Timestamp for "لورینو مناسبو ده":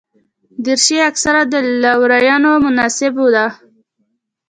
1.81-3.45